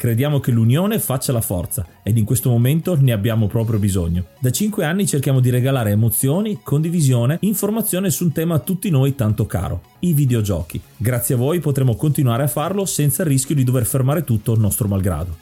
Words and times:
Crediamo 0.00 0.40
che 0.40 0.50
l'unione 0.50 0.98
faccia 0.98 1.30
la 1.30 1.42
forza 1.42 1.86
ed 2.02 2.16
in 2.16 2.24
questo 2.24 2.48
momento 2.48 2.96
ne 2.98 3.12
abbiamo 3.12 3.48
proprio 3.48 3.78
bisogno. 3.78 4.28
Da 4.38 4.50
5 4.50 4.82
anni 4.82 5.06
cerchiamo 5.06 5.40
di 5.40 5.50
regalare 5.50 5.90
emozioni, 5.90 6.60
condivisione, 6.62 7.36
informazione 7.42 8.08
su 8.08 8.24
un 8.24 8.32
tema 8.32 8.54
a 8.54 8.58
tutti 8.60 8.88
noi 8.88 9.14
tanto 9.14 9.44
caro, 9.44 9.82
i 9.98 10.14
videogiochi. 10.14 10.80
Grazie 10.96 11.34
a 11.34 11.36
voi 11.36 11.60
potremo 11.60 11.96
continuare 11.96 12.44
a 12.44 12.46
farlo 12.46 12.86
senza 12.86 13.24
il 13.24 13.28
rischio 13.28 13.54
di 13.54 13.62
dover 13.62 13.84
fermare 13.84 14.24
tutto 14.24 14.54
il 14.54 14.60
nostro 14.60 14.88
malgrado. 14.88 15.36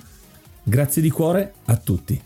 Grazie 0.64 1.02
di 1.02 1.10
cuore 1.10 1.52
a 1.66 1.76
tutti. 1.76 2.20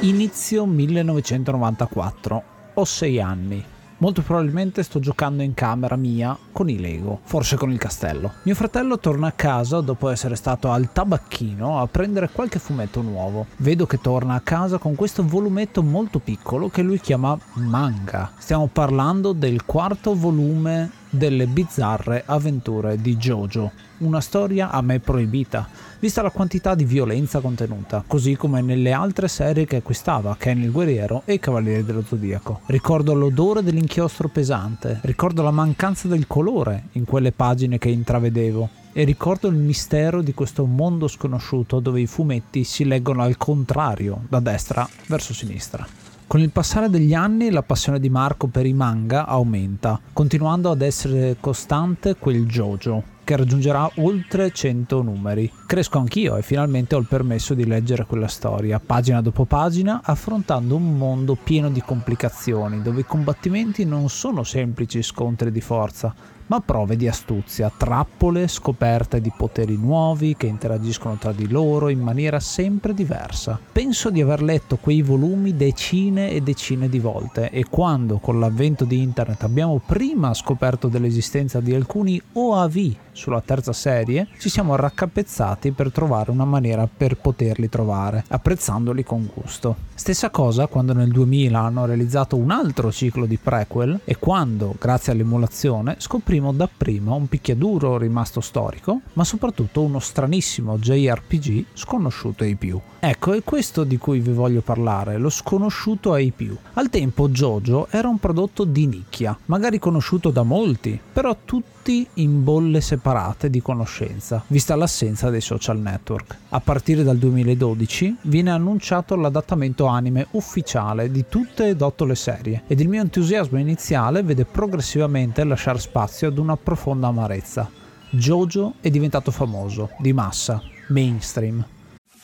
Inizio 0.00 0.64
1994. 0.64 2.42
Ho 2.72 2.84
6 2.86 3.20
anni. 3.20 3.64
Molto 3.98 4.22
probabilmente 4.22 4.82
sto 4.82 4.98
giocando 4.98 5.42
in 5.42 5.54
camera 5.54 5.96
mia 5.96 6.36
con 6.52 6.68
i 6.68 6.78
Lego, 6.78 7.20
forse 7.24 7.56
con 7.56 7.70
il 7.70 7.78
castello. 7.78 8.32
Mio 8.42 8.54
fratello 8.54 8.98
torna 8.98 9.28
a 9.28 9.32
casa 9.32 9.80
dopo 9.80 10.08
essere 10.08 10.34
stato 10.34 10.70
al 10.70 10.92
tabacchino 10.92 11.80
a 11.80 11.86
prendere 11.86 12.30
qualche 12.30 12.58
fumetto 12.58 13.02
nuovo. 13.02 13.46
Vedo 13.58 13.86
che 13.86 14.00
torna 14.00 14.34
a 14.34 14.40
casa 14.40 14.78
con 14.78 14.94
questo 14.94 15.24
volumetto 15.24 15.82
molto 15.82 16.18
piccolo 16.18 16.68
che 16.68 16.82
lui 16.82 17.00
chiama 17.00 17.38
manga. 17.54 18.32
Stiamo 18.38 18.66
parlando 18.66 19.32
del 19.32 19.64
quarto 19.64 20.14
volume 20.14 21.02
delle 21.14 21.46
bizzarre 21.46 22.24
avventure 22.26 23.00
di 23.00 23.16
Jojo, 23.16 23.70
una 23.98 24.20
storia 24.20 24.70
a 24.70 24.80
me 24.82 24.98
proibita, 25.00 25.68
vista 25.98 26.22
la 26.22 26.30
quantità 26.30 26.74
di 26.74 26.84
violenza 26.84 27.40
contenuta, 27.40 28.04
così 28.06 28.36
come 28.36 28.60
nelle 28.60 28.92
altre 28.92 29.28
serie 29.28 29.64
che 29.64 29.76
acquistava, 29.76 30.36
Ken 30.38 30.60
il 30.60 30.70
Guerriero 30.70 31.22
e 31.24 31.38
Cavalieri 31.38 31.84
dello 31.84 32.02
Zodiaco. 32.02 32.60
Ricordo 32.66 33.14
l'odore 33.14 33.62
dell'inchiostro 33.62 34.28
pesante, 34.28 35.00
ricordo 35.02 35.42
la 35.42 35.50
mancanza 35.50 36.08
del 36.08 36.26
colore 36.26 36.88
in 36.92 37.04
quelle 37.04 37.32
pagine 37.32 37.78
che 37.78 37.88
intravedevo, 37.88 38.68
e 38.92 39.04
ricordo 39.04 39.48
il 39.48 39.56
mistero 39.56 40.22
di 40.22 40.34
questo 40.34 40.64
mondo 40.66 41.08
sconosciuto 41.08 41.80
dove 41.80 42.00
i 42.00 42.06
fumetti 42.06 42.62
si 42.62 42.84
leggono 42.84 43.22
al 43.22 43.36
contrario, 43.36 44.24
da 44.28 44.40
destra 44.40 44.88
verso 45.06 45.34
sinistra. 45.34 46.03
Con 46.26 46.40
il 46.40 46.50
passare 46.50 46.88
degli 46.88 47.14
anni 47.14 47.50
la 47.50 47.62
passione 47.62 48.00
di 48.00 48.08
Marco 48.08 48.46
per 48.48 48.66
i 48.66 48.72
manga 48.72 49.26
aumenta, 49.26 50.00
continuando 50.12 50.70
ad 50.70 50.80
essere 50.80 51.36
costante 51.38 52.16
quel 52.16 52.46
Jojo, 52.46 53.02
che 53.22 53.36
raggiungerà 53.36 53.88
oltre 53.96 54.50
100 54.50 55.02
numeri. 55.02 55.50
Cresco 55.74 55.98
anch'io 55.98 56.36
e 56.36 56.42
finalmente 56.42 56.94
ho 56.94 57.00
il 57.00 57.08
permesso 57.08 57.52
di 57.52 57.66
leggere 57.66 58.06
quella 58.06 58.28
storia, 58.28 58.78
pagina 58.78 59.20
dopo 59.20 59.44
pagina, 59.44 60.02
affrontando 60.04 60.76
un 60.76 60.96
mondo 60.96 61.34
pieno 61.34 61.68
di 61.68 61.82
complicazioni, 61.82 62.80
dove 62.80 63.00
i 63.00 63.04
combattimenti 63.04 63.84
non 63.84 64.08
sono 64.08 64.44
semplici 64.44 65.02
scontri 65.02 65.50
di 65.50 65.60
forza, 65.60 66.14
ma 66.46 66.60
prove 66.60 66.96
di 66.96 67.08
astuzia, 67.08 67.72
trappole, 67.74 68.48
scoperte 68.48 69.20
di 69.20 69.32
poteri 69.36 69.76
nuovi 69.76 70.36
che 70.36 70.46
interagiscono 70.46 71.16
tra 71.16 71.32
di 71.32 71.48
loro 71.48 71.88
in 71.88 72.00
maniera 72.00 72.38
sempre 72.40 72.92
diversa. 72.92 73.58
Penso 73.72 74.10
di 74.10 74.20
aver 74.20 74.42
letto 74.42 74.76
quei 74.76 75.02
volumi 75.02 75.56
decine 75.56 76.30
e 76.30 76.42
decine 76.42 76.88
di 76.88 76.98
volte 76.98 77.50
e 77.50 77.64
quando 77.68 78.18
con 78.18 78.38
l'avvento 78.38 78.84
di 78.84 79.00
internet 79.00 79.42
abbiamo 79.42 79.80
prima 79.84 80.34
scoperto 80.34 80.88
dell'esistenza 80.88 81.60
di 81.60 81.74
alcuni 81.74 82.20
OAV 82.32 82.94
sulla 83.12 83.40
terza 83.40 83.72
serie, 83.72 84.28
ci 84.38 84.48
siamo 84.48 84.76
raccapezzati 84.76 85.63
per 85.72 85.92
trovare 85.92 86.30
una 86.30 86.44
maniera 86.44 86.88
per 86.88 87.16
poterli 87.16 87.68
trovare, 87.68 88.24
apprezzandoli 88.28 89.04
con 89.04 89.28
gusto. 89.32 89.76
Stessa 89.94 90.30
cosa 90.30 90.66
quando 90.66 90.92
nel 90.92 91.10
2000 91.10 91.58
hanno 91.58 91.84
realizzato 91.86 92.36
un 92.36 92.50
altro 92.50 92.90
ciclo 92.90 93.26
di 93.26 93.38
prequel 93.38 94.00
e 94.04 94.16
quando, 94.16 94.74
grazie 94.78 95.12
all'emulazione, 95.12 95.96
scoprimo 95.98 96.52
dapprima 96.52 97.14
un 97.14 97.28
picchiaduro 97.28 97.98
rimasto 97.98 98.40
storico, 98.40 99.00
ma 99.14 99.24
soprattutto 99.24 99.82
uno 99.82 99.98
stranissimo 99.98 100.78
JRPG 100.78 101.64
sconosciuto 101.74 102.44
ai 102.44 102.56
più. 102.56 102.80
Ecco, 102.98 103.34
è 103.34 103.42
questo 103.44 103.84
di 103.84 103.98
cui 103.98 104.20
vi 104.20 104.32
voglio 104.32 104.62
parlare, 104.62 105.18
lo 105.18 105.28
sconosciuto 105.28 106.14
ai 106.14 106.32
più. 106.34 106.56
Al 106.74 106.88
tempo 106.88 107.28
Jojo 107.28 107.86
era 107.90 108.08
un 108.08 108.18
prodotto 108.18 108.64
di 108.64 108.86
nicchia, 108.86 109.36
magari 109.46 109.78
conosciuto 109.78 110.30
da 110.30 110.42
molti, 110.42 110.98
però 111.12 111.36
tutti 111.44 111.83
in 112.14 112.42
bolle 112.44 112.80
separate 112.80 113.50
di 113.50 113.60
conoscenza, 113.60 114.42
vista 114.46 114.74
l'assenza 114.74 115.30
dei 115.30 115.40
social 115.40 115.78
network. 115.78 116.36
A 116.50 116.60
partire 116.60 117.02
dal 117.02 117.18
2012 117.18 118.16
viene 118.22 118.50
annunciato 118.50 119.16
l'adattamento 119.16 119.86
anime 119.86 120.26
ufficiale 120.32 121.10
di 121.10 121.24
tutte 121.28 121.68
ed 121.68 121.82
otto 121.82 122.04
le 122.04 122.14
serie 122.14 122.62
ed 122.66 122.80
il 122.80 122.88
mio 122.88 123.00
entusiasmo 123.00 123.58
iniziale 123.58 124.22
vede 124.22 124.44
progressivamente 124.44 125.44
lasciare 125.44 125.78
spazio 125.78 126.28
ad 126.28 126.38
una 126.38 126.56
profonda 126.56 127.08
amarezza. 127.08 127.70
Jojo 128.10 128.74
è 128.80 128.90
diventato 128.90 129.30
famoso, 129.30 129.90
di 129.98 130.12
massa, 130.12 130.62
mainstream. 130.88 131.64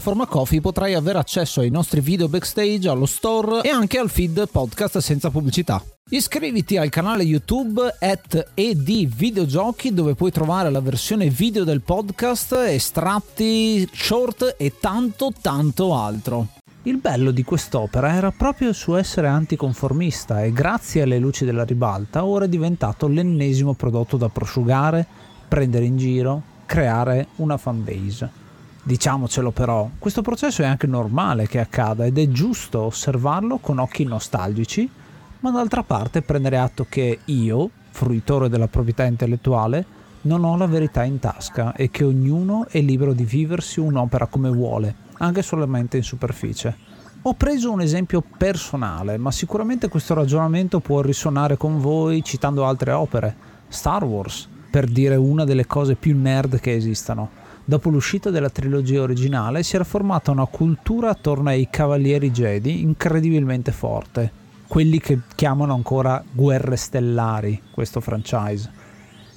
Coffee 0.00 0.60
potrai 0.60 0.94
avere 0.94 1.18
accesso 1.18 1.60
ai 1.60 1.70
nostri 1.70 2.00
video 2.00 2.28
backstage, 2.28 2.88
allo 2.88 3.06
store 3.06 3.62
e 3.62 3.68
anche 3.68 3.98
al 3.98 4.10
feed 4.10 4.48
podcast 4.50 4.98
senza 4.98 5.30
pubblicità. 5.30 5.82
Iscriviti 6.10 6.76
al 6.76 6.88
canale 6.88 7.22
YouTube 7.22 7.96
at 8.00 8.52
edvideogiochi 8.54 9.94
dove 9.94 10.14
puoi 10.14 10.32
trovare 10.32 10.70
la 10.70 10.80
versione 10.80 11.28
video 11.28 11.64
del 11.64 11.82
podcast, 11.82 12.52
estratti, 12.52 13.88
short 13.92 14.56
e 14.58 14.74
tanto 14.80 15.32
tanto 15.40 15.94
altro. 15.94 16.48
Il 16.84 16.96
bello 16.96 17.30
di 17.30 17.44
quest'opera 17.44 18.14
era 18.14 18.30
proprio 18.30 18.70
il 18.70 18.74
suo 18.74 18.96
essere 18.96 19.28
anticonformista 19.28 20.42
e 20.42 20.50
grazie 20.50 21.02
alle 21.02 21.18
luci 21.18 21.44
della 21.44 21.64
ribalta 21.64 22.24
ora 22.24 22.46
è 22.46 22.48
diventato 22.48 23.06
l'ennesimo 23.06 23.74
prodotto 23.74 24.16
da 24.16 24.28
prosciugare, 24.28 25.06
prendere 25.46 25.84
in 25.84 25.98
giro, 25.98 26.42
creare 26.64 27.28
una 27.36 27.58
fanbase. 27.58 28.49
Diciamocelo 28.90 29.52
però, 29.52 29.88
questo 30.00 30.20
processo 30.20 30.62
è 30.62 30.66
anche 30.66 30.88
normale 30.88 31.46
che 31.46 31.60
accada 31.60 32.06
ed 32.06 32.18
è 32.18 32.26
giusto 32.26 32.80
osservarlo 32.80 33.58
con 33.58 33.78
occhi 33.78 34.02
nostalgici, 34.02 34.90
ma 35.38 35.52
d'altra 35.52 35.84
parte 35.84 36.22
prendere 36.22 36.58
atto 36.58 36.86
che 36.88 37.20
io, 37.26 37.70
fruitore 37.90 38.48
della 38.48 38.66
proprietà 38.66 39.04
intellettuale, 39.04 39.84
non 40.22 40.42
ho 40.42 40.56
la 40.56 40.66
verità 40.66 41.04
in 41.04 41.20
tasca 41.20 41.72
e 41.72 41.88
che 41.92 42.02
ognuno 42.02 42.66
è 42.68 42.80
libero 42.80 43.12
di 43.12 43.22
viversi 43.22 43.78
un'opera 43.78 44.26
come 44.26 44.50
vuole, 44.50 44.92
anche 45.18 45.42
solamente 45.42 45.96
in 45.96 46.02
superficie. 46.02 46.76
Ho 47.22 47.34
preso 47.34 47.70
un 47.70 47.82
esempio 47.82 48.24
personale, 48.38 49.18
ma 49.18 49.30
sicuramente 49.30 49.88
questo 49.88 50.14
ragionamento 50.14 50.80
può 50.80 51.00
risuonare 51.00 51.56
con 51.56 51.78
voi 51.78 52.24
citando 52.24 52.66
altre 52.66 52.90
opere. 52.90 53.36
Star 53.68 54.02
Wars, 54.02 54.48
per 54.68 54.86
dire 54.86 55.14
una 55.14 55.44
delle 55.44 55.66
cose 55.66 55.94
più 55.94 56.18
nerd 56.18 56.58
che 56.58 56.74
esistano. 56.74 57.38
Dopo 57.64 57.88
l'uscita 57.90 58.30
della 58.30 58.50
trilogia 58.50 59.02
originale 59.02 59.62
si 59.62 59.76
era 59.76 59.84
formata 59.84 60.30
una 60.30 60.46
cultura 60.46 61.10
attorno 61.10 61.50
ai 61.50 61.68
Cavalieri 61.70 62.30
Jedi 62.30 62.80
incredibilmente 62.80 63.70
forte, 63.70 64.32
quelli 64.66 64.98
che 64.98 65.20
chiamano 65.34 65.74
ancora 65.74 66.22
guerre 66.32 66.76
stellari 66.76 67.60
questo 67.70 68.00
franchise. 68.00 68.70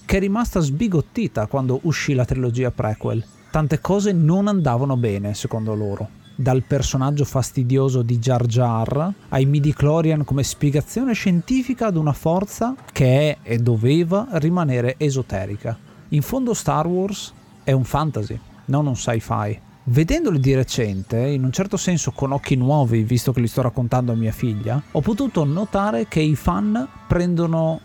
che 0.06 0.18
è 0.18 0.20
rimasta 0.20 0.60
sbigottita 0.60 1.48
quando 1.48 1.80
uscì 1.84 2.14
la 2.14 2.25
trilogia 2.25 2.72
prequel. 2.72 3.24
Tante 3.50 3.80
cose 3.80 4.12
non 4.12 4.48
andavano 4.48 4.98
bene, 4.98 5.34
secondo 5.34 5.74
loro. 5.74 6.10
Dal 6.36 6.64
personaggio 6.64 7.25
fastidioso 7.25 8.02
di 8.02 8.18
Jar 8.18 8.46
Jar 8.46 9.14
ai 9.30 9.46
midi-chlorian 9.46 10.24
come 10.24 10.44
spiegazione 10.44 11.14
scientifica 11.14 11.88
ad 11.88 11.96
una 11.96 12.14
forza 12.14 12.75
che 12.92 13.06
è 13.30 13.38
e 13.44 13.58
doveva 13.60 14.28
rimanere 14.34 14.96
esoterica. 14.98 15.78
In 16.10 16.22
fondo 16.22 16.54
Star 16.54 16.88
Wars 16.88 17.34
è 17.63 17.71
un 17.71 17.83
fantasy, 17.83 18.39
non 18.65 18.88
un 18.88 18.95
sci-fi. 18.95 19.60
Vedendoli 19.86 20.39
di 20.39 20.56
recente, 20.56 21.18
in 21.18 21.44
un 21.44 21.51
certo 21.51 21.75
senso 21.75 22.12
con 22.12 22.31
occhi 22.31 22.56
nuovi, 22.56 23.04
visto 23.04 23.33
che 23.33 23.42
li 23.42 23.48
sto 23.48 23.62
raccontando 23.62 24.13
a 24.13 24.15
mia 24.15 24.31
figlia, 24.31 24.81
ho 24.92 25.01
potuto 25.01 25.44
notare 25.44 26.07
che 26.07 26.21
i 26.21 26.36
fan 26.36 26.88
prendono 27.07 27.81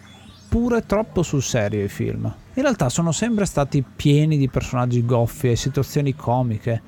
pure 0.48 0.86
troppo 0.86 1.22
sul 1.22 1.42
serio 1.42 1.84
i 1.84 1.88
film. 1.88 2.32
In 2.54 2.62
realtà 2.62 2.88
sono 2.88 3.12
sempre 3.12 3.44
stati 3.44 3.82
pieni 3.82 4.38
di 4.38 4.48
personaggi 4.48 5.04
goffi 5.04 5.50
e 5.50 5.56
situazioni 5.56 6.14
comiche. 6.14 6.82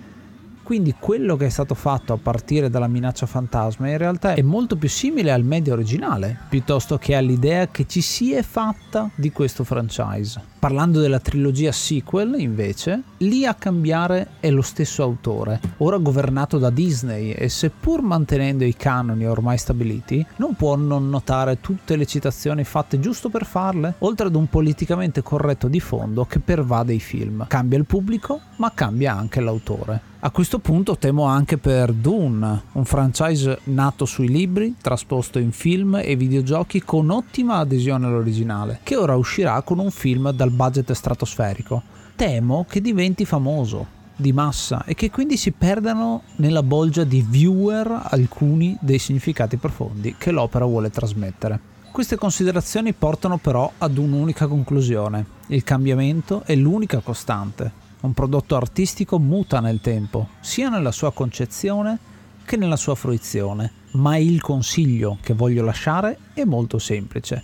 Quindi 0.71 0.95
quello 0.97 1.35
che 1.35 1.47
è 1.47 1.49
stato 1.49 1.75
fatto 1.75 2.13
a 2.13 2.17
partire 2.17 2.71
dalla 2.71 2.87
minaccia 2.87 3.27
fantasma 3.27 3.89
in 3.89 3.99
realtà 3.99 4.35
è 4.35 4.43
molto 4.43 4.77
più 4.77 4.89
simile 4.89 5.33
al 5.33 5.43
media 5.43 5.73
originale, 5.73 6.39
piuttosto 6.49 6.97
che 6.97 7.17
all'idea 7.17 7.67
che 7.67 7.89
ci 7.89 8.01
si 8.01 8.33
è 8.35 8.43
fatta 8.43 9.11
di 9.17 9.33
questo 9.33 9.65
franchise. 9.65 10.41
Parlando 10.61 11.01
della 11.01 11.19
trilogia 11.19 11.73
sequel, 11.73 12.37
invece, 12.39 13.03
lì 13.17 13.45
a 13.45 13.55
cambiare 13.55 14.35
è 14.39 14.51
lo 14.51 14.63
stesso 14.63 15.03
autore, 15.03 15.59
ora 15.79 15.97
governato 15.97 16.59
da 16.59 16.71
Disney 16.71 17.33
e 17.33 17.49
seppur 17.49 18.03
mantenendo 18.03 18.63
i 18.63 18.77
canoni 18.77 19.27
ormai 19.27 19.59
stabiliti, 19.59 20.25
non 20.37 20.55
può 20.55 20.77
non 20.77 21.09
notare 21.09 21.61
tutte 21.61 21.97
le 21.97 22.07
citazioni 22.07 22.63
fatte 22.63 23.01
giusto 23.01 23.29
per 23.29 23.45
farle, 23.45 23.95
oltre 23.99 24.29
ad 24.29 24.37
un 24.37 24.49
politicamente 24.49 25.21
corretto 25.21 25.67
di 25.67 25.81
fondo 25.81 26.27
che 26.27 26.39
pervade 26.39 26.93
i 26.93 27.01
film. 27.01 27.47
Cambia 27.49 27.79
il 27.79 27.87
pubblico, 27.87 28.41
ma 28.59 28.71
cambia 28.73 29.17
anche 29.17 29.41
l'autore. 29.41 30.11
A 30.23 30.31
questo 30.31 30.59
punto 30.59 30.99
temo 30.99 31.25
anche 31.25 31.57
per 31.57 31.95
Dune, 31.95 32.65
un 32.73 32.85
franchise 32.85 33.61
nato 33.65 34.05
sui 34.05 34.29
libri, 34.29 34.75
trasposto 34.79 35.39
in 35.39 35.51
film 35.51 35.99
e 36.05 36.15
videogiochi 36.15 36.83
con 36.83 37.09
ottima 37.09 37.57
adesione 37.57 38.05
all'originale, 38.05 38.81
che 38.83 38.97
ora 38.97 39.17
uscirà 39.17 39.63
con 39.63 39.79
un 39.79 39.91
film 39.91 40.31
dal 40.33 40.51
budget 40.51 40.93
stratosferico. 40.93 41.83
Temo 42.17 42.67
che 42.69 42.83
diventi 42.83 43.25
famoso, 43.25 43.87
di 44.15 44.35
massa 44.35 44.85
e 44.85 44.93
che 44.93 45.11
quindi 45.11 45.39
si 45.39 45.53
perdano 45.53 46.25
nella 46.37 46.63
bolgia 46.63 47.05
di 47.05 47.25
viewer 47.27 48.09
alcuni 48.11 48.77
dei 48.79 48.99
significati 48.99 49.57
profondi 49.57 50.17
che 50.19 50.33
l'opera 50.33 50.67
vuole 50.67 50.91
trasmettere. 50.91 51.59
Queste 51.91 52.17
considerazioni 52.17 52.93
portano 52.93 53.39
però 53.39 53.73
ad 53.79 53.97
un'unica 53.97 54.47
conclusione. 54.47 55.25
Il 55.47 55.65
cambiamento 55.65 56.43
è 56.45 56.55
l'unica 56.55 56.99
costante. 56.99 57.89
Un 58.01 58.15
prodotto 58.15 58.57
artistico 58.57 59.19
muta 59.19 59.61
nel 59.61 59.81
tempo, 59.83 60.29
sia 60.41 60.71
nella 60.71 60.91
sua 60.91 61.13
concezione 61.13 61.99
che 62.47 62.57
nella 62.57 62.77
sua 62.77 62.95
fruizione, 62.95 63.73
ma 63.93 64.17
il 64.17 64.41
consiglio 64.41 65.19
che 65.21 65.35
voglio 65.35 65.63
lasciare 65.63 66.19
è 66.33 66.45
molto 66.45 66.79
semplice. 66.79 67.43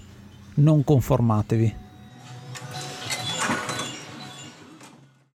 Non 0.55 0.83
conformatevi, 0.83 1.75